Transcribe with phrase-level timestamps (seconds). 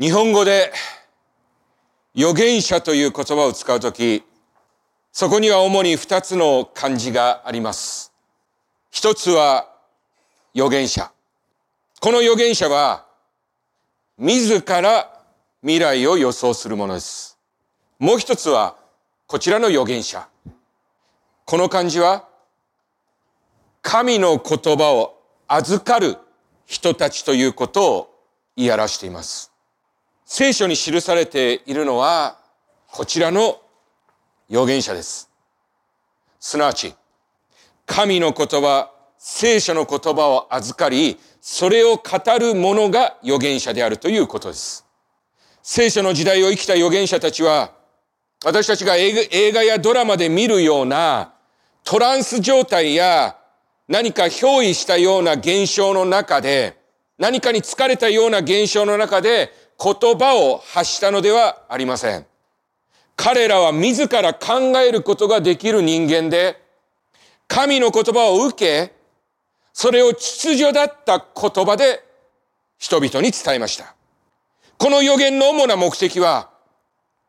[0.00, 0.72] 日本語で
[2.16, 4.22] 預言者という言葉を使うとき、
[5.12, 8.10] そこには主に二つの漢字があります。
[8.90, 9.70] 一つは
[10.54, 11.12] 預言者。
[12.00, 13.04] この預言者は、
[14.16, 15.20] 自ら
[15.60, 17.38] 未来を予想するものです。
[17.98, 18.76] もう一つは、
[19.26, 20.26] こちらの預言者。
[21.44, 22.26] この漢字は、
[23.82, 26.16] 神の言葉を預かる
[26.64, 28.14] 人たちということを
[28.56, 29.49] 言い表しています。
[30.32, 32.38] 聖書に記されているのは、
[32.92, 33.60] こちらの
[34.48, 35.28] 預言者です。
[36.38, 36.94] すなわち、
[37.84, 44.86] 神の言葉、聖書の言葉を預かり、それを語る者が預言者であるということです。
[45.64, 47.72] 聖書の時代を生きた預言者たちは、
[48.44, 51.34] 私たちが映画やドラマで見るような
[51.82, 53.36] トランス状態や
[53.88, 56.78] 何か憑依したような現象の中で、
[57.18, 62.26] 何かに疲れたような現象の中で言葉を発したのではありません。
[63.16, 66.62] 彼らは自ら考えることができる人間で、
[67.48, 68.94] 神の言葉を受け、
[69.72, 72.04] それを秩序だった言葉で
[72.78, 73.94] 人々に伝えました。
[74.78, 76.50] この予言の主な目的は、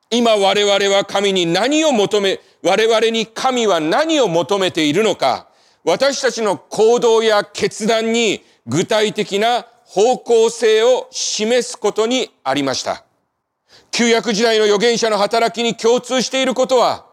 [0.09, 5.47] 今我々は神に何を求め、我々に神は何を求めているのか、
[5.83, 13.03] 私たちの行動や決断に具体的な方向性を示すことにありました。
[13.91, 17.05] 旧約時代の預言者の働きに共通していることは、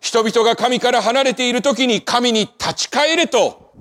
[0.00, 3.74] 人々が神から離れている時に神に立ち返れと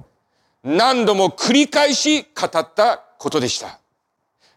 [0.66, 3.80] 何度も繰り返し語ったことでした。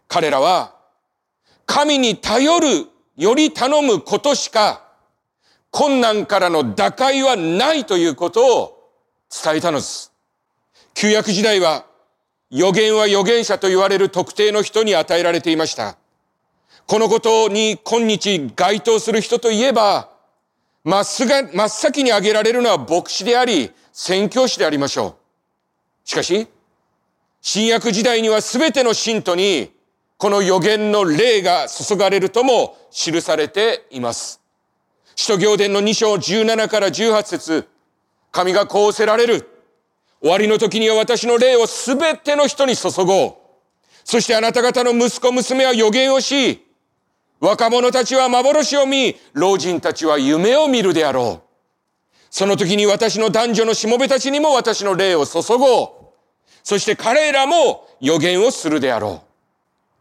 [0.09, 0.75] 彼らは
[1.65, 2.67] 神に頼る
[3.15, 4.83] より頼むことしか
[5.71, 8.91] 困難からの打開はないということを
[9.31, 10.11] 伝えたのです。
[10.93, 11.85] 旧約時代は
[12.55, 15.97] 予言は預言者と言われる特定の人に与えられていました。
[16.85, 20.11] このことに今日該当する人といえば、
[20.83, 25.17] 真っすぐ真っ先に挙げられるのは牧師であり、宣教師でありましょ
[26.05, 26.07] う。
[26.07, 26.47] しかし、
[27.41, 29.71] 新約時代には全ての信徒に、
[30.17, 34.39] この予言の霊が注がれるとも記されています。
[35.15, 37.67] 使徒行伝の2章17から18節
[38.31, 39.52] 神がこうせられる。
[40.23, 43.35] 終わりの時には私の霊をすべての人に注ごう。
[44.05, 46.65] そしてあなた方の息子娘は予言をし、
[47.41, 51.49] 若者たちは幻を見、老人たちは夢を見るであろう。
[52.29, 55.89] その時に私の男女のしもべたちにも私の霊を注ごう。
[56.63, 59.27] そして彼らも予言をするであろう。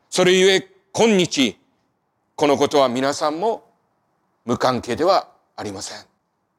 [0.09, 1.59] それゆえ、今日、
[2.37, 3.65] このことは皆さんも
[4.45, 5.99] 無関係ではありません。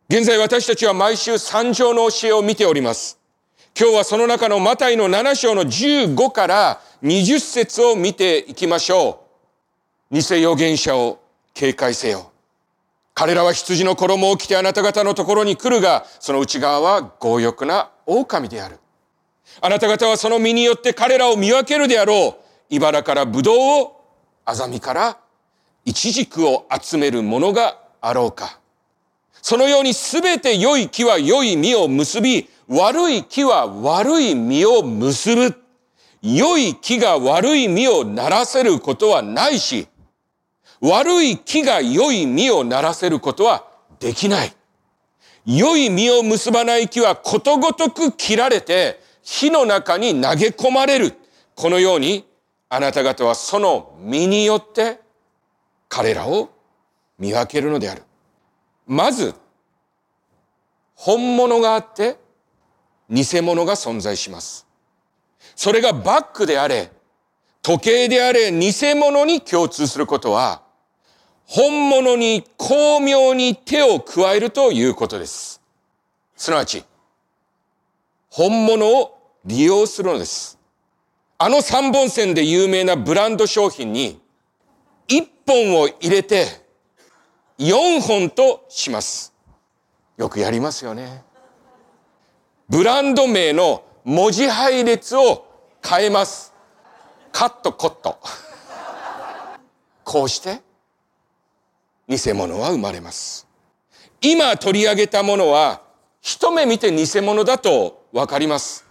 [0.09, 3.22] 現在私たちは毎週三条の教えを見ております。
[3.75, 9.25] 今日はその中のマタイの7章の15から20節を見ていきましょ
[10.11, 10.15] う。
[10.15, 11.19] 偽預言者を
[11.55, 12.31] 警戒せよ。
[13.15, 18.79] 彼らは羊の衣を着てあなた方のところに来るが、その内側は強欲な狼である。
[19.59, 22.43] あなた方はその身によって彼らを見分けるであろう。
[22.69, 24.05] 茨から葡萄を、
[24.45, 25.17] アザミから
[25.83, 28.59] イチジクを集めるものがあろうか。
[29.41, 35.55] そのようにすべて良い木は良い実を結び、悪い木は悪い実を結ぶ。
[36.21, 39.87] 良い木が悪い実をならせることはないし、
[40.79, 43.67] 悪い木が良い実をならせることは
[43.99, 44.53] できない。
[45.45, 51.13] 良い実を結ばない木はことごとく切られて火の中に投げ込まれる。
[51.55, 52.25] このように
[52.69, 54.99] あなた方はその実によって
[55.89, 56.49] 彼らを
[57.19, 58.03] 見分けるのである。
[58.87, 59.35] まず、
[60.95, 62.17] 本物があって、
[63.09, 64.65] 偽物が存在します。
[65.55, 66.91] それがバッグであれ、
[67.61, 70.63] 時計であれ、偽物に共通することは、
[71.45, 75.61] 本物に巧妙に手を加えるということです。
[76.35, 76.83] すなわち、
[78.29, 80.57] 本物を利用するのです。
[81.37, 84.19] あの三本線で有名なブランド商品に、
[85.07, 86.47] 一本を入れて、
[87.59, 89.33] 4本とします。
[90.17, 91.23] よくやりますよね。
[92.69, 95.45] ブランド名の文字配列を
[95.85, 96.53] 変えます。
[97.31, 98.19] カットコット。
[100.03, 100.61] こうして
[102.07, 103.47] 偽物は生まれます。
[104.21, 105.81] 今取り上げたものは
[106.21, 108.85] 一目見て偽物だとわかります。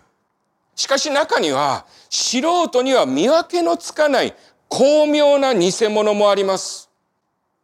[0.74, 4.34] しかし中には素人には見分けのつかない
[4.69, 6.90] 巧妙な偽物もあります。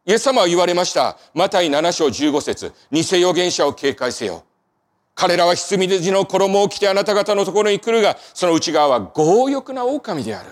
[0.07, 1.19] イエス様は言われました。
[1.35, 4.45] マタイ7章15節偽預言者を警戒せよ。
[5.19, 10.51] 彼らは羊の衣を着てあなた方のところに来るが、その内側は強欲な狼である。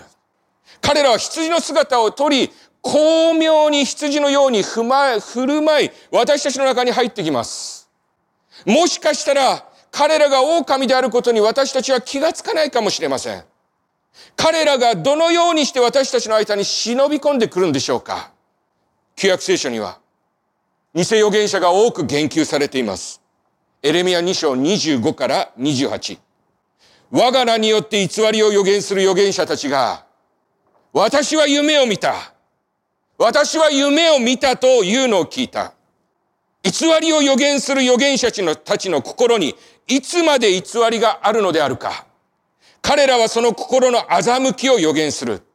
[0.81, 4.83] 彼らは羊の姿をとり、巧妙に羊のように振
[5.47, 7.89] る舞い、私たちの中に入ってきます。
[8.65, 13.45] もしかしたら、彼らが狼であることに私たちは気がつかないかもしれません。
[14.35, 18.33] 彼らがどのようにして私たちの間に忍び込んでくるんでしょうか
[19.15, 19.99] 旧約聖書には、
[20.93, 23.21] 偽預言者が多く言及されています。
[23.83, 26.17] エレミア2章25から28。
[27.11, 30.05] 我が名によって偽りを予言する預言者たちが、
[30.93, 32.33] 私は夢を見た。
[33.19, 35.73] 私は夢を見たというのを聞いた。
[36.63, 39.55] 偽りを予言する預言者たちの心に
[39.87, 42.07] いつまで偽りがあるのであるか。
[42.81, 45.46] 彼らはその心の欺きを予言する。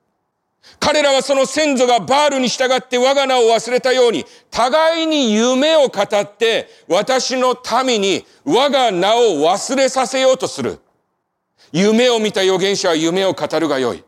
[0.79, 10.81] 彼らはその先祖がバールに従って我が名を忘れたように、互いに夢を語って、私の民に我が名を忘れさせようとする。
[11.73, 14.05] 夢を見た預言者は夢を語るがよい。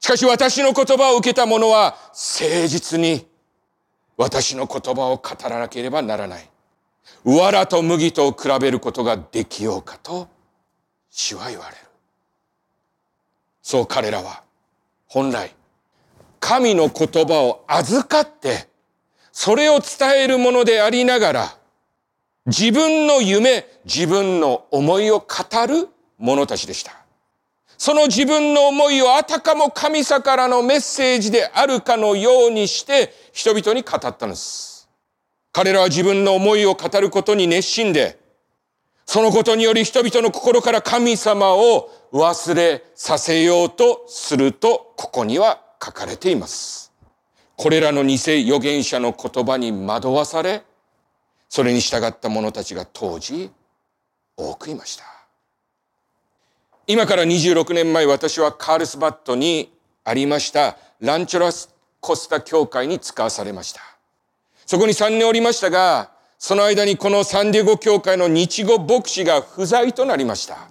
[0.00, 3.26] しかし私の言葉を受けた者は誠実に
[4.16, 6.48] 私の言葉を語らなければならない。
[7.24, 10.28] 藁と麦とを比べることができようかと
[11.10, 11.76] 主は言われる。
[13.60, 14.42] そう彼らは
[15.06, 15.54] 本来
[16.40, 18.68] 神の言葉を預かって
[19.30, 21.56] それを伝えるものでありながら
[22.46, 25.26] 自分の夢、自分の思いを語
[25.66, 25.88] る
[26.18, 26.92] 者たちでした。
[27.76, 34.88] その自分の思いをあたかも神様からのメッセージであるかのようにして人々に語ったのです。
[35.52, 38.18] 彼らは自分の思いを語ることに熱心で、
[39.06, 46.92] そのことにより人々の心から神様を忘れさせようとすると、ここには書かれています。
[47.56, 50.62] これらの偽預言者の言葉に惑わされ、
[51.48, 53.50] それに従った者たちが当時
[54.36, 55.04] 多くいました。
[56.86, 59.72] 今から26年前私はカールスバットに
[60.04, 63.80] ありましたランチョラスコスタ教会に使わされました。
[64.66, 70.70] そこに3年おりましたが、その間にこのサンディエゴ教会の日語牧師が不在となりました。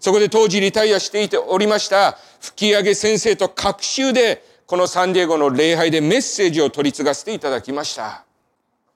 [0.00, 8.24] そこで当時リタイアしていておりました吹き上げ先生と各週でこのサンディエゴの礼拝でメッセージを取り継がせていただきました。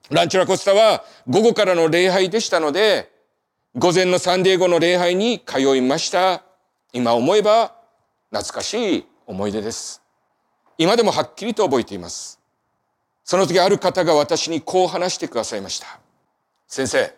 [0.09, 3.11] ランチョラコスタは午後からの礼拝でしたので、
[3.75, 6.43] 午前のサンディエゴの礼拝に通いました。
[6.93, 7.75] 今思えば
[8.31, 10.01] 懐かしい思い出です。
[10.77, 12.39] 今でもはっきりと覚えています。
[13.23, 15.99] その時ある方が私にこう話してくださいました。
[16.67, 17.13] 先生。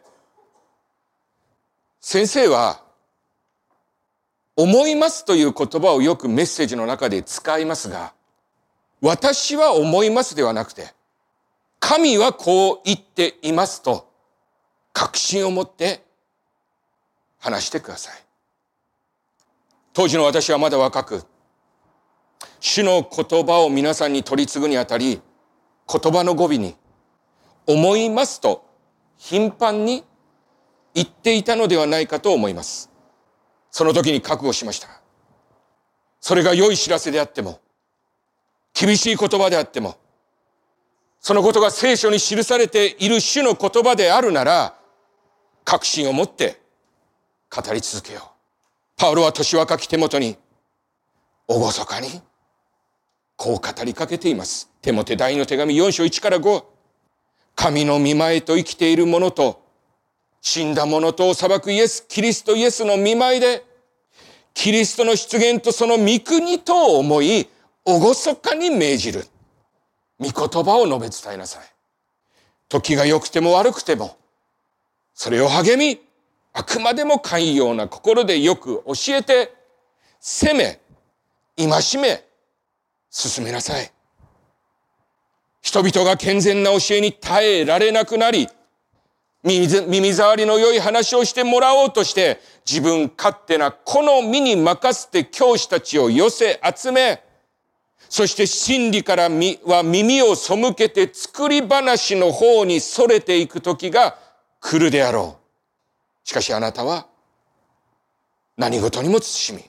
[2.00, 2.81] 先生は、
[4.57, 8.13] 思いますという言葉をよくメッセージの中で使いますが、
[9.01, 10.94] 私は思いますではなくて、
[11.80, 14.12] 神はこう言っていますと、
[14.94, 16.04] 確信を持って
[17.38, 18.24] 話してください。
[19.94, 21.24] 当時の私はまだ若く、
[22.59, 25.21] 主の言葉を皆さんに取り継ぐにあたり、
[25.88, 26.75] 言葉の語尾に、
[27.68, 28.65] 思いますと
[29.18, 30.04] 頻繁に
[30.95, 32.89] 言っていたのではないかと思います。
[33.71, 34.87] その時に覚悟しました。
[36.19, 37.59] それが良い知らせであっても、
[38.73, 39.97] 厳しい言葉であっても、
[41.19, 44.77] そのことが聖書に記されている主の言葉であるなら、
[45.65, 46.61] 確信を持って
[47.53, 48.29] 語り続けよう。
[48.95, 50.37] パウロは年若き手元に、
[51.47, 52.21] おごそかに、
[53.35, 54.69] こう語りかけています。
[54.81, 56.63] 手モテ第の手紙4章1から5。
[57.56, 59.67] 神の見前と生きている者と、
[60.41, 63.65] 死んだ者とを裁くイエス、キリストイエスの見前で、
[64.53, 67.47] キリストの出現とその御国と思い、
[67.85, 69.27] おごそかに命じる。
[70.19, 71.61] 御言葉を述べ伝えなさい。
[72.69, 74.17] 時が良くても悪くても、
[75.13, 76.01] それを励み、
[76.53, 79.53] あくまでも寛容な心でよく教えて、
[80.19, 80.79] 責め、
[81.56, 82.23] 戒め、
[83.09, 83.91] 進めなさい。
[85.61, 88.47] 人々が健全な教えに耐えられなくなり、
[89.47, 97.23] 耳障りの良い話をしてもらおうとして、自分勝手な好みに任せて教師たちを寄せ集め、
[98.09, 104.18] そして真理からは耳を背けて作り話の方に逸れていく時が
[104.59, 105.37] 来るであろ
[106.23, 106.27] う。
[106.27, 107.07] しかしあなたは
[108.57, 109.63] 何事にも慎み、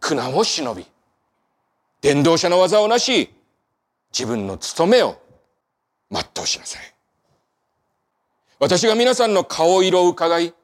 [0.00, 0.86] 苦難を忍び、
[2.00, 3.30] 伝道者の技をなし、
[4.12, 5.18] 自分の務めを
[6.10, 6.93] 全うしなさい。
[8.64, 10.54] 私が皆さんの顔色を伺い、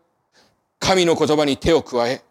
[0.79, 2.25] 神の言葉に手を加え、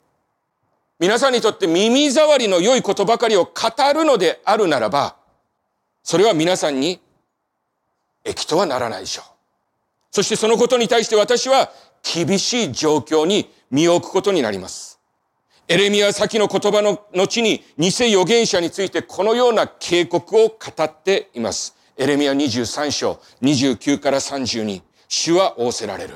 [0.97, 3.53] 皆さんにとって耳障りの良いことばかりを語
[3.93, 5.15] るのであるならば、
[6.01, 6.99] それは皆さんに
[8.25, 9.25] 益とはならないでしょう。
[10.09, 11.69] そしてそのことに対して私は
[12.01, 14.99] 厳しい状況に身を置くことになります。
[15.67, 21.75] エレミア先の言葉の後に偽預言者についてこのような警告を語っています。
[21.95, 24.88] エレミア23章29から32。
[25.09, 26.13] 主は仰せられる。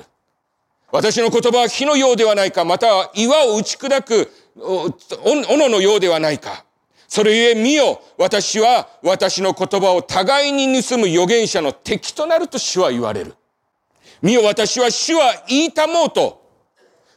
[0.91, 6.63] 私の言葉は火のようではないか、または岩を打ち砕く斧のようではないか。
[7.07, 13.35] それゆえ見よ、私は私の言葉を互いに盗む預言者の敵となると主は言われる。
[14.21, 16.43] 見よ、私は主は言いたもうと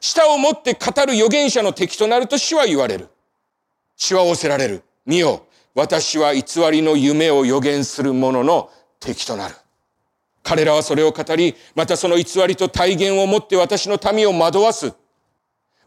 [0.01, 3.09] 舌を持って語る預言者の敵となると主は言われる。
[3.97, 4.83] 主は仰せられる。
[5.05, 9.55] 見よ、私は偽りの夢を予言する者の敵となる。
[10.47, 14.93] 彼らはそれを語り、またその偽りと体言を持って私の民を惑わす。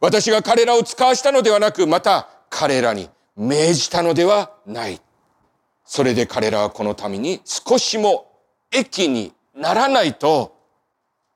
[0.02, 5.00] 私が彼らを使わしたのではなく、また彼らに命じたのではない。
[5.86, 8.34] それで彼らはこの民に少しも
[8.70, 10.58] 益にならないと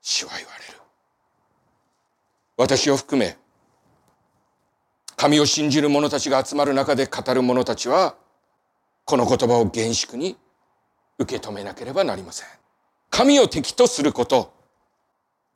[0.02, 0.80] 主は言われる。
[2.58, 3.38] 私を含め、
[5.16, 8.16] 神を信じる者たちが集まる中で語る者たちは、
[9.06, 10.36] この言葉を厳粛に
[11.18, 12.63] 受け止めなければなりません。
[13.14, 14.52] 神を敵とすること、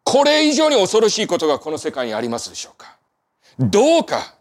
[0.05, 2.97] これ以上に恐ろしいことがこの世界にありますでしょうか
[3.59, 4.37] どうか、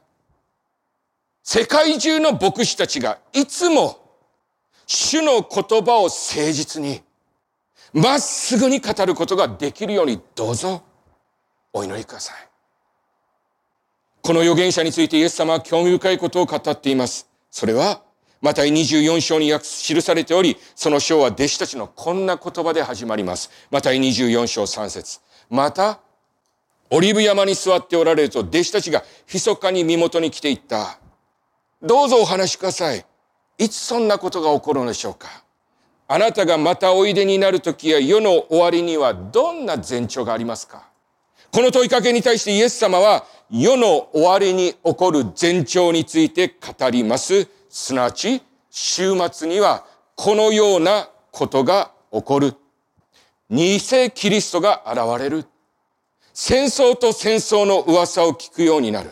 [1.41, 3.97] 世界中の牧師たちがいつも
[4.85, 7.01] 主の言葉を誠実に、
[7.91, 10.83] まっすぐに語ることができるようにどうぞ
[11.73, 12.35] お祈りください。
[14.21, 17.27] この預言者についてイエス様は興味深いことを語っています。
[17.49, 18.03] それは、
[18.41, 23.49] また24章に記されており、その章は弟子たちのこんな言葉で始まります。
[23.71, 25.99] また24章3節また、
[26.89, 30.99] オリブ山に座っておられると弟子たちが密かに身元に来ていった。
[31.81, 33.05] どうぞお話しください。
[33.57, 35.43] いつそんなことが起こるのでしょうか
[36.07, 40.87] あなたがまたおいでになる時や世の終わりにはどんな前兆がありますか
[41.51, 47.47] この問いかけに対してイエス様は世の終わりに起こる前兆について語ります。
[47.69, 52.55] すなわち、週末にはこのようなことが起こる。
[53.49, 53.79] 偽
[54.13, 55.45] キリストが現れる。
[56.33, 59.11] 戦争と戦争の噂を聞くようになる。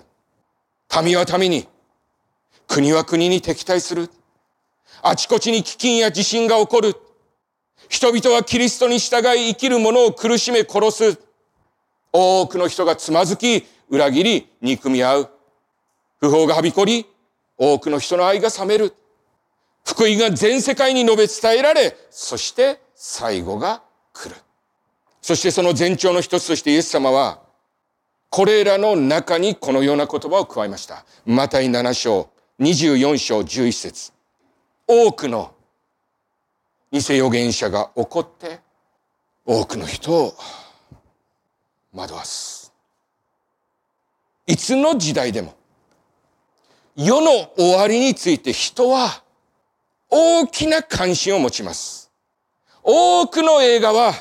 [1.04, 1.68] 民は民に、
[2.68, 4.10] 国は国に敵対する。
[5.02, 6.96] あちこちに飢饉や地震が起こる。
[7.90, 11.20] 人々はキリストに従い生きる者を苦しめ殺す。
[12.12, 15.30] 多くの人がつまずき、裏切り、憎み合う。
[16.20, 17.06] 不法がはびこり、
[17.58, 18.94] 多くの人の愛が冷める。
[19.86, 23.84] 福音が全世界に述べ伝えられ、そして最後が
[24.14, 24.36] 来る。
[25.22, 27.42] そしてその前兆の一つとしてイエス様は、
[28.30, 31.06] これらの中にこのような言葉を加えました。
[31.26, 34.12] マタイ7章、24章11節
[34.88, 35.54] 多くの
[36.92, 38.60] 偽預言者が起こって、
[39.46, 40.34] 多くの人を
[41.94, 42.74] 惑わす。
[44.48, 45.56] いつの時代でも、
[46.96, 49.22] 世の終わりについて人は
[50.10, 52.10] 大きな関心を持ちます。
[52.82, 54.14] 多くの映画は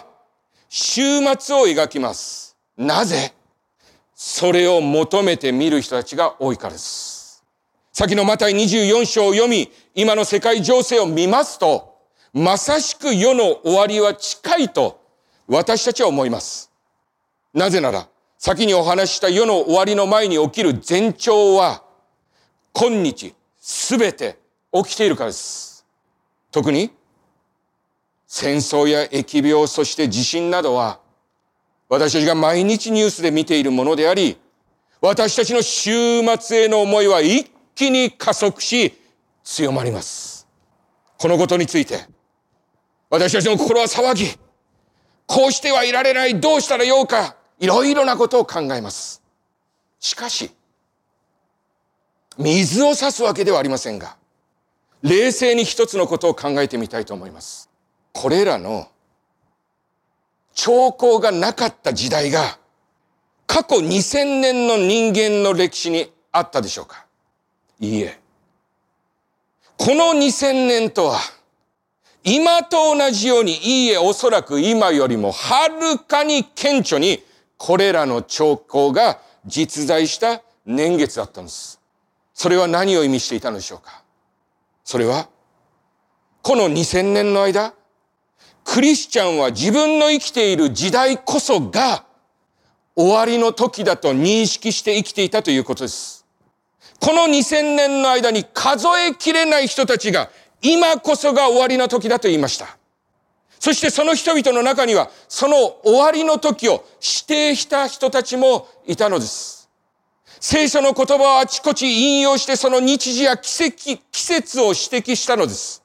[0.68, 2.56] 終末を描きます。
[2.76, 3.32] なぜ？
[4.16, 7.44] それを求めて見る人たちが多いからです。
[7.92, 11.94] 先のマタイ24章を読み、今の世界情勢を見ますと、
[12.32, 15.00] まさしく世の終わりは近いと
[15.46, 16.72] 私たちは思います。
[17.52, 21.83] なぜなら、先にお話しした世の終わりの前に起きる前兆は、
[22.76, 24.36] 今日すべて
[24.72, 25.86] 起きているからです。
[26.50, 26.90] 特に、
[28.26, 30.98] 戦争や疫病、そして地震などは、
[31.88, 34.36] 私たちが毎日ニュースで見ているものであり、
[35.00, 38.92] 私たちの終末への思いは一気に加速し、
[39.44, 40.48] 強まります。
[41.16, 42.00] このことについて、
[43.08, 44.26] 私たちの心は騒ぎ、
[45.26, 49.22] こうしてはいられない、どうしたらようか、いろいろなことを考えます。
[50.00, 50.50] しかし、
[52.38, 54.16] 水を差すわけではありませんが、
[55.02, 57.70] 冷静に一つのことを考えてみたいと思います。
[58.12, 58.88] これらの
[60.54, 62.58] 兆候がなかった時代が
[63.46, 67.04] 過去2000年の人間の歴史にあったでしょうか
[67.80, 68.18] いいえ。
[69.76, 71.18] この2000年とは
[72.22, 73.52] 今と同じように
[73.84, 77.22] いいえおそらく今よりもはるかに顕著に
[77.58, 81.83] これらの兆候が実在した年月だったんです。
[82.34, 84.02] それは何を意味していたのでしょうか？
[84.84, 85.28] それは、
[86.42, 87.72] この2000年の間、
[88.64, 92.04] クリスチャンは自分の生きている時代こそが
[92.96, 96.26] 終わりの時だと認識して生きていたということです。
[97.00, 100.30] この2000年の間に数えきれない人たちが
[100.62, 102.76] 今こそが終わりの時だと言いました。
[103.58, 109.63] そしてその人々の中には、その終わりの時を指定した人たちもいたのです。
[110.40, 115.82] 聖書の言葉をあちこち引用してその日時や季節季節を指摘したのです。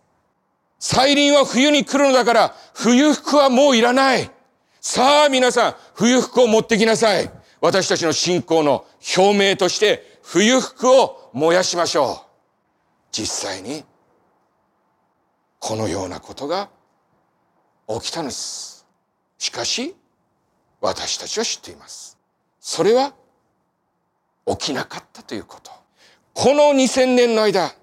[0.80, 4.32] 再臨は冬に来るのだから、冬服はもういらない。
[4.80, 7.30] さあ皆さん、冬服を持ってきなさい。
[7.62, 8.86] 私たちの信仰の
[9.18, 12.30] 表明として、冬服を燃やしましょう。
[13.12, 13.84] 実際に、
[15.60, 16.70] このようなことが
[17.88, 18.86] 起きたのです。
[19.38, 19.96] しかし、
[20.80, 22.18] 私たちは知っています。
[22.62, 23.14] それは
[24.58, 25.72] 起きなかったということ。
[26.34, 27.74] この2000年の間、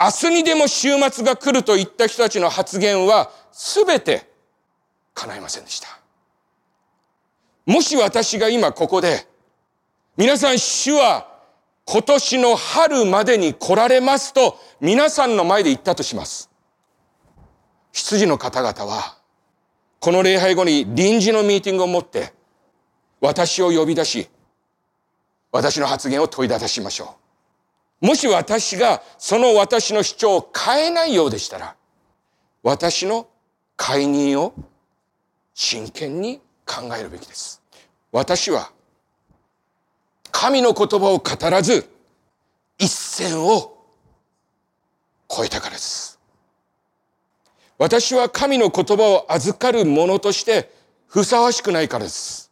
[0.00, 4.28] 明日にでも週末が来ると言った人たちの発言は全て
[5.14, 5.88] 叶いませんでした。
[7.66, 9.26] もし私が今ここで、
[10.16, 11.28] 皆さん主は
[11.84, 16.50] 今年の春までに来られますと皆さんの前で言ったとします。
[17.92, 19.16] 羊の方々は、
[20.00, 22.32] この礼拝後に臨時のミーティングを持って、
[23.20, 24.28] 私を呼び出し、
[25.52, 27.16] 私の発言を問いたしましょ
[28.02, 28.06] う。
[28.06, 31.76] もし私がその私の主張を変えないようでしたら、
[32.62, 33.28] 私の
[33.76, 34.54] 解任を
[35.54, 37.62] 真剣に考えるべきです。
[38.10, 38.72] 私は
[40.30, 41.88] 神の言葉を語らず
[42.78, 43.78] 一線を
[45.28, 46.18] 超えたからです。
[47.78, 50.70] 私は神の言葉を預かる者として
[51.06, 52.50] ふさわしくないからです。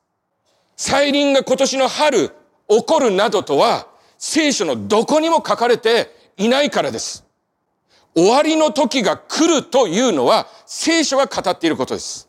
[0.77, 2.35] 再臨が今年の春
[2.71, 7.25] 起こるなどとは、聖書のどこにも書かれていないからです。
[8.15, 12.29] 終わりの時が来るというのは、聖書が語っていることです。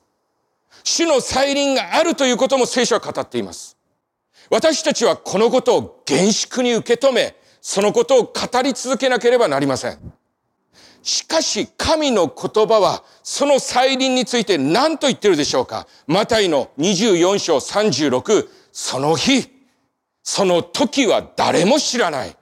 [0.83, 3.77] 主の再臨があるということも聖書は語っています。
[4.49, 10.13] 私たちはこのことを厳粛に受け止め、そのことを語り続けなければなりません。
[11.03, 19.49] しかし神の言葉はその再臨について何と言ってるでしょうかマタイの24章36、その日、
[20.23, 22.35] その時は誰も知らない。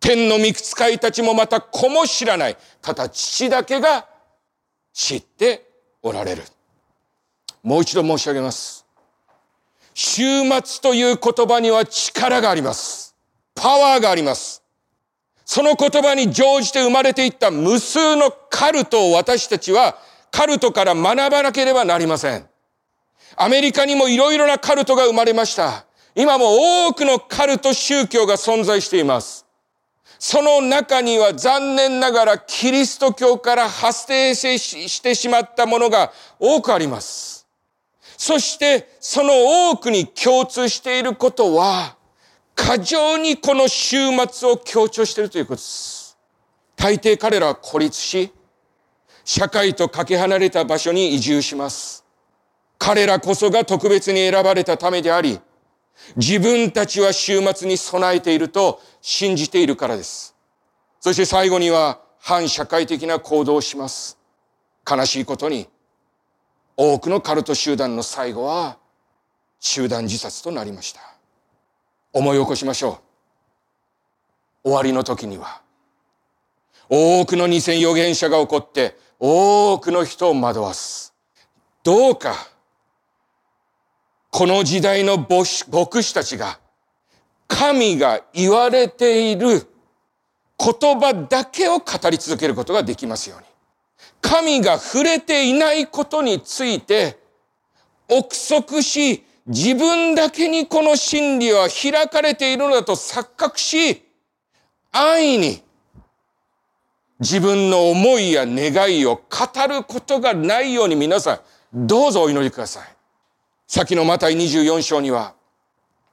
[0.00, 2.56] 天の御使いたちもまた子も知らない。
[2.82, 4.06] ただ父だけが
[4.92, 5.66] 知って
[6.02, 6.42] おられる。
[7.62, 8.84] もう一度申し上げます。
[9.94, 10.22] 週
[10.62, 13.16] 末という言葉には力があります。
[13.54, 14.62] パワーがあります。
[15.44, 19.98] その言葉に乗じて生まれていった無数のカルトを私たちは
[20.30, 22.48] カルトから学ばなければなりません。
[23.36, 25.86] アメリカにもいろいろなカルトが生まれました。
[26.14, 29.44] 今も多くのカルト宗教が存在しています。
[30.18, 37.46] その中には残念ながらキリスト教から発生してしまったものが多くあります。
[38.16, 41.96] そしてその多くに共通していることは、
[42.54, 43.96] 過剰にこの週
[44.30, 46.16] 末を強調しているということです。
[46.76, 48.32] 大抵彼らは孤立し、
[49.24, 52.04] 社会とかけ離れた場所に移住します。
[52.78, 55.40] 彼らこそが特別に選ばれたためであり、
[56.16, 60.34] 自分たちは週末に備えていると信じているからです。
[61.00, 64.18] そして最後には反社会的な行動をします。
[64.88, 65.68] 悲しいことに、
[66.76, 68.78] 多くのカルト集団の最後は
[69.60, 71.00] 集団自殺となりました。
[72.12, 73.00] 思い起こしましょ
[74.64, 74.68] う。
[74.68, 75.60] 終わりの時には、
[76.88, 81.14] 多くの二千預言者が起こって、多くの人を惑わす。
[81.82, 82.34] どうか、
[84.36, 86.58] この時代の牧師たちが、
[87.46, 89.64] 神が言われている
[90.58, 93.46] 言葉だけを語り続けることができますように。
[94.20, 97.16] 神が触れていないことについて、
[98.08, 104.02] 憶測し、自分だけにこの真理は開かれているのだと錯覚し、
[104.90, 105.62] 安易に
[107.20, 111.40] 自分の思いや願いを語ることがないように皆さん、
[111.72, 112.93] どうぞお祈りください。
[113.66, 115.34] 先のマタイ24章には、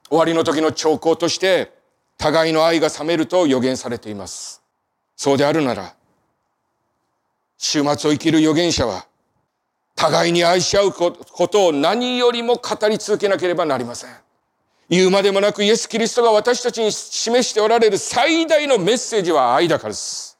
[0.08, 1.72] 終わりの時の兆候として、
[2.18, 4.62] 互いの愛が冷めると予言されています。
[5.16, 5.94] そうであるなら、
[7.58, 9.06] 週末を生きる預言者は、
[9.94, 14.10] 互いに愛し合うことを何よりも語り続けなければなりません。
[14.88, 20.38] 言うまでもなくイエス・キリストが私たちに示しておられる最大のメッセージは愛だからです。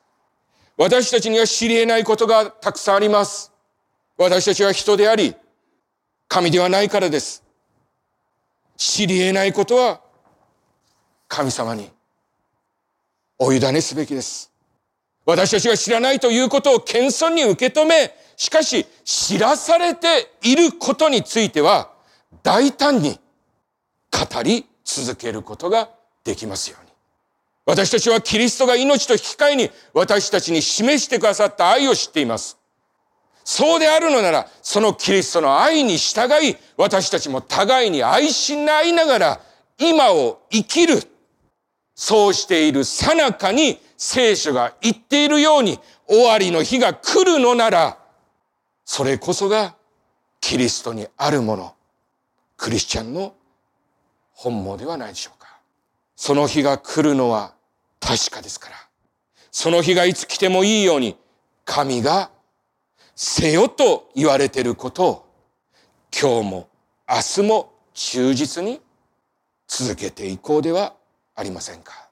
[0.77, 3.53] 私たちには知り得ないことがたくさんあります。
[4.19, 5.35] 私たちは人であり、
[6.33, 7.43] 神ではないからです。
[8.79, 10.01] 知り得ないことは
[11.29, 11.91] 神様に
[13.39, 14.51] お委ねすべきです。
[15.27, 21.91] 私たちが知らないということを謙遜に受け止め、しかし知らされていることについては
[22.43, 23.21] 大胆に
[24.11, 25.91] 語り続けることが
[26.25, 26.91] できますように。
[27.67, 32.57] 私たちはキリストが命と引き換えに私たちに示してくださった愛を知っています。
[33.45, 39.41] そうであるのなら、そのキリストの愛に従い、私たちも互いに愛し合いながら
[39.79, 41.03] 今を生きる。
[41.95, 45.79] そうしているさなかに聖書が言っているように
[46.09, 47.99] 終わりの日が来るのなら、
[48.85, 49.75] それこそが
[50.41, 51.75] キリストにあるもの、
[52.57, 53.35] クリスチャンの
[54.33, 55.59] 本望ではないでしょうか。
[56.17, 57.55] その日が来るのは
[58.01, 58.77] 確かですから。
[59.51, 61.17] その日がいつ来てもいいように、
[61.65, 62.31] 神が
[63.15, 65.27] せよと言われていることを、
[66.13, 66.69] 今日も
[67.09, 68.81] 明日も忠実に
[69.67, 70.95] 続けていこうでは
[71.35, 72.09] ありませんか。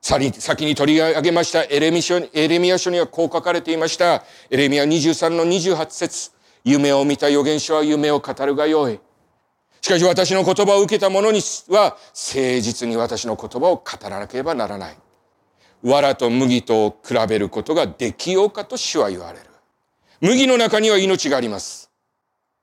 [0.00, 4.24] 先に取り上げましたエレミ書エレミア書にはこう書かれていました。
[4.50, 6.32] エレミア23の28節
[6.64, 8.98] 夢を見た預言者は夢を語るがよい。
[9.80, 14.96] しかし私の言葉を受けた者には誠実に私の言葉を語らなければならない。
[15.82, 19.51] 藁と麦とを比べることができようかと主は言われる。
[20.22, 21.90] 麦の中には命があります。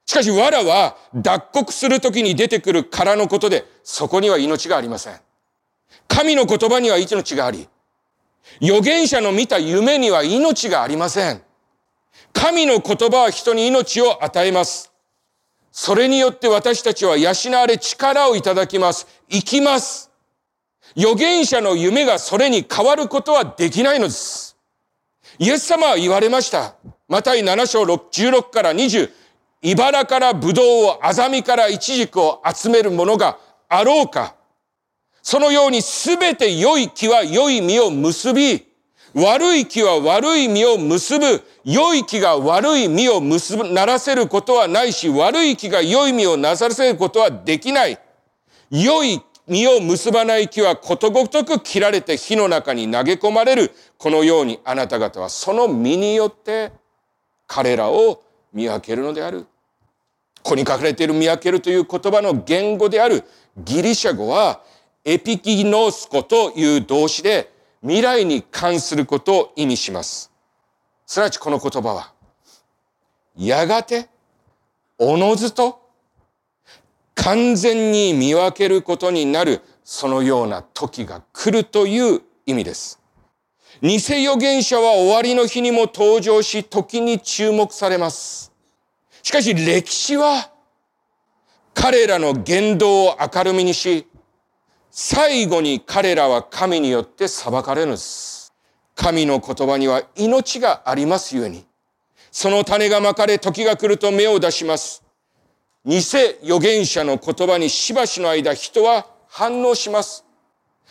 [0.06, 5.20] しかし藁は脱穀するときに出てくる殻のことで、そこには命がありません。
[6.08, 7.68] 神の言葉には命があり、
[8.62, 11.44] 預言者の見た夢には命がありません。
[12.32, 14.92] 神の言葉は人に命を与えます。
[15.72, 19.06] それによって私たちは養われ力をいただきます。
[19.30, 20.10] 生きます。
[20.98, 24.58] 預言者の夢がそれに変わることはできないのです。
[25.38, 26.76] イエス様は言われました。
[27.10, 29.10] マタイ7章16から20。
[29.64, 34.36] 茨からブドウを、アザミからイチジクを集めるものがあろうか。
[35.24, 38.64] そのようにすべて良い木は良い実を結び、
[39.16, 41.44] 悪い木は悪い実を結ぶ。
[41.66, 47.98] 良い木が悪い実を結ぶ、ならせることはないし、悪い木が良い実をなさせることはできない。
[48.70, 53.72] 良い実を結ばない木はことごとく切られて火の中に投げ込まれる。
[53.98, 56.72] このようにあなた方はその実によって
[57.50, 59.48] 彼らを見分けるのである。
[60.44, 63.26] ここに書かれている見分けるという言葉の言語である
[63.58, 64.62] ギリシャ語は
[65.04, 70.32] エピキノスコという動詞で未来に関することを意味します。
[71.06, 72.14] すなわちこの言葉は、
[73.36, 74.10] やがて、
[75.00, 75.82] おのずと、
[77.16, 82.99] 完全に見分けることになる、そのような時が来るという意味です。
[83.82, 88.52] 偽預言者は終わりの日にも登場し、時に注目されます。
[89.24, 90.52] しかし歴史は、
[91.74, 94.06] 彼らの言動を明るみにし、
[94.92, 98.54] 最後に彼らは神によって裁かれるのです。
[98.96, 101.66] 神の言葉には命がありますゆえに、
[102.32, 105.04] その種がまかれ時が来ると芽を出します。
[105.86, 106.00] 偽
[106.44, 110.26] 預言者の言葉にしばしの間人は反応します。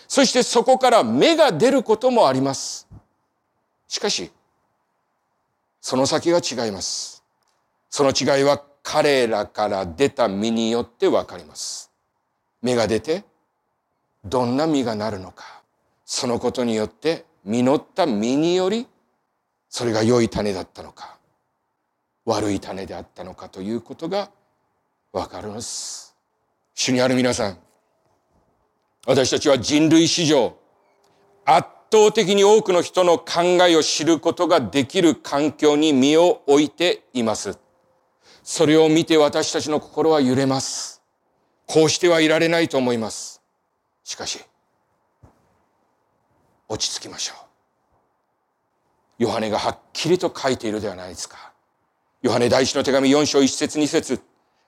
[0.09, 2.89] そしてそこから芽が出ることもあります。
[3.87, 4.31] しかし、
[5.81, 7.23] その先が違います。
[7.91, 11.93] その違いは彼らから出た実によってわかります。
[12.63, 13.23] 芽が出て、
[14.25, 15.63] どんな実がなるのか。
[16.07, 18.87] そのことによって実った実により、
[19.69, 21.19] それが良い種だったのか、
[22.25, 24.31] 悪い種であったのかということが
[25.13, 26.17] わかるんです。
[26.75, 27.59] 主にある皆さん、
[29.09, 30.55] 私たちは人類史上、
[31.47, 37.59] 圧倒的に多くの人の考えを知ることができる環境に身を置いています。
[38.43, 41.01] それを見て私たちの心は揺れます。
[41.65, 43.41] こうしてはいられないと思います。
[44.05, 44.45] しかし、
[46.69, 47.35] 落ち着きましょ
[49.19, 49.23] う。
[49.23, 51.55] ヨハネがはっきりと書いているではないですか。
[52.21, 54.21] ヨハネ第一の手紙4章1節2節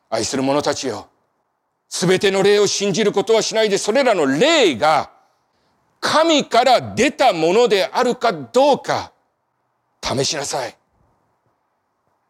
[0.09, 1.10] 愛する者たちよ。
[1.91, 5.11] すべての霊を信じることはしないで、それらの霊が
[5.99, 9.13] 神から出たものであるかどうか
[10.01, 10.77] 試しなさい。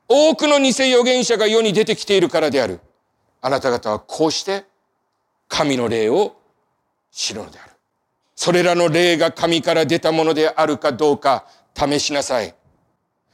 [0.08, 2.80] 多くの偽預言者が世に出てきているからである。
[3.42, 4.64] あなた方はこうして
[5.46, 6.36] 神の霊を
[7.12, 7.70] 知るのである。
[8.34, 11.44] それらの霊が神から出たものであるかどうか
[11.76, 12.54] 試しなさい。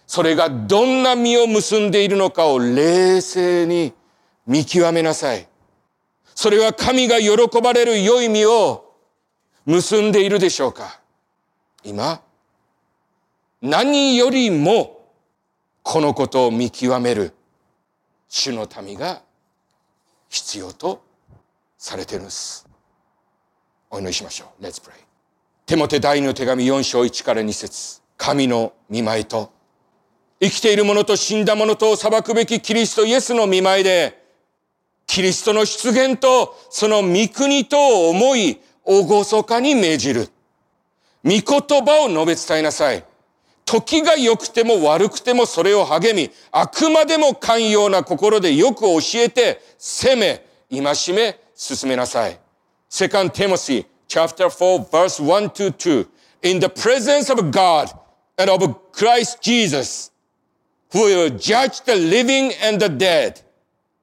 [0.09, 3.93] それがどんな実を結んでいるのかを冷静に
[4.45, 5.49] 見極めなさい。
[6.37, 8.95] それは神が喜ばれる良い実を
[9.65, 11.01] 結んでいるでしょうか？
[11.83, 12.21] 今、
[13.63, 15.09] 何よりも
[15.83, 17.33] このことを見極める
[18.29, 19.23] 主の民が
[20.29, 21.03] 必要と
[21.79, 22.69] されているんです。
[23.91, 24.63] お祈りしましょう。
[24.63, 24.91] Let's pray.
[25.65, 29.53] テモテ第二の手紙4章1から2節神の見舞いと、
[30.39, 34.26] 生きている者と死んだ者とを裁くべきキリストイエスの見舞いで、
[35.07, 40.29] キリストの出現とその御国とを思い、おごそかに命じる。
[41.25, 41.43] 御言
[41.85, 43.05] 葉を述べ伝えなさい。
[43.65, 52.39] 時が良くても悪くてもそれを励み、あくまでも寛容な心でよく教えて、責め、戒め、進めなさい。
[52.91, 56.07] 2 Timothy chapter 4 verse 1 to 2.
[56.43, 57.91] In the presence of God
[58.39, 60.13] and of Christ Jesus,
[60.93, 63.43] who will judge the living and the dead,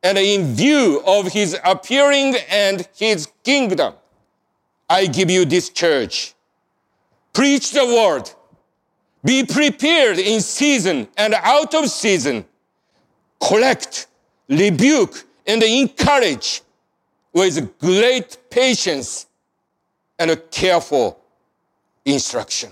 [0.02, 3.94] and in view of his appearing and his kingdom,
[4.88, 6.34] I give you this church.
[7.32, 8.30] Preach the word.
[9.24, 12.44] Be prepared in season and out of season.
[13.40, 14.06] Collect,
[14.48, 16.62] rebuke, and encourage
[17.32, 19.26] with great patience
[20.18, 21.18] and careful
[22.04, 22.70] instruction.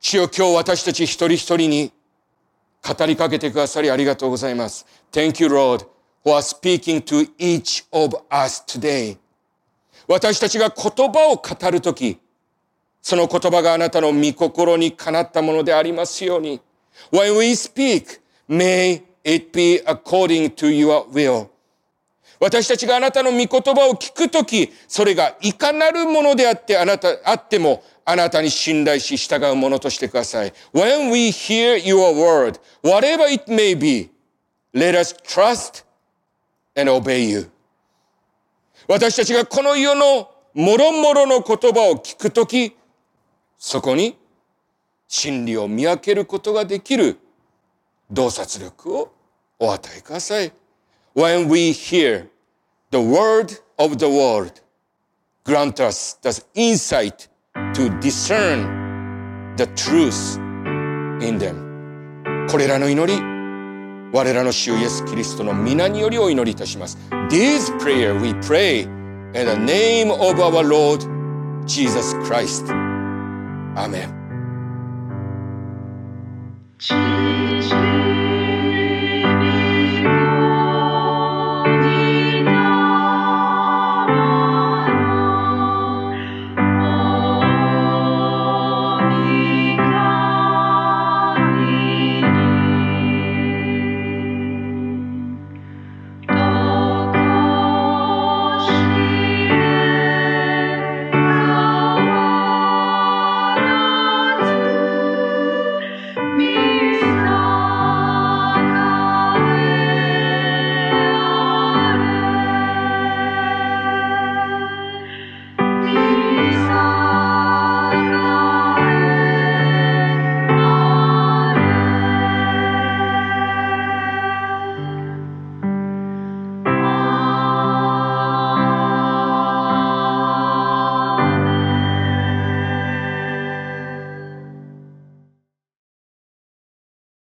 [0.00, 1.92] 主よ今日私たち一人一人に
[2.86, 4.86] 語りかけてくださりありがとうございます。
[5.10, 5.86] Thank you, Lord,
[6.23, 9.17] For speaking to each of us today.
[10.07, 12.17] 私たちが言葉を語るとき、
[13.01, 16.61] その言葉があなたの御心にかなったものでありますように。
[17.11, 21.49] When we speak, may it be according to your will.
[22.39, 30.53] 私たちがあなたの御言葉を聞くとき、それがいかなるものであってあなた、あっても、あなたに信頼し従うものとしてください。
[30.73, 34.09] When we hear your word, whatever it may be,
[34.73, 35.85] let us trust
[36.75, 37.49] and obey you.
[38.87, 42.75] 私たちがこの世のもろもろの言葉を聞くとき、
[43.57, 44.17] そこに
[45.07, 47.17] 真理を見分けることができる
[48.11, 49.13] 洞察力を
[49.59, 50.51] お与えください。
[51.15, 52.27] When we hear
[52.91, 54.61] the word of the world,
[55.45, 57.29] grant us the insight
[57.73, 60.37] to discern the truth
[61.21, 62.47] in them.
[62.49, 63.32] これらの祈り、
[64.13, 66.99] 我らの主イエス・キリストの皆によりお祈りいたします。
[67.29, 71.01] This prayer we pray in the name of our Lord
[71.65, 72.71] Jesus Christ.
[73.75, 74.13] Amen.